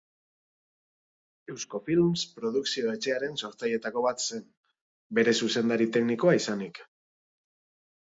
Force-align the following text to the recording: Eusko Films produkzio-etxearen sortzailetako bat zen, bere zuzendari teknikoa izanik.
Eusko 1.55 1.81
Films 1.89 2.23
produkzio-etxearen 2.37 3.37
sortzailetako 3.41 4.03
bat 4.05 4.23
zen, 4.25 4.41
bere 5.19 5.35
zuzendari 5.45 5.89
teknikoa 5.99 6.35
izanik. 6.39 6.81